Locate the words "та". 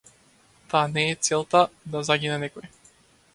0.67-0.87